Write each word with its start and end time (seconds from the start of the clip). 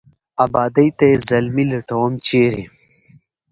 آبادۍ 0.45 0.89
ته 0.97 1.03
یې 1.09 1.17
زلمي 1.27 1.65
لټوم، 1.71 2.11
چېرې؟ 2.25 2.65